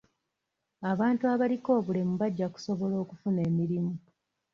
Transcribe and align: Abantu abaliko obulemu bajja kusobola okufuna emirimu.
Abantu 0.91 1.23
abaliko 1.33 1.69
obulemu 1.79 2.13
bajja 2.21 2.47
kusobola 2.53 2.95
okufuna 3.03 3.39
emirimu. 3.49 3.93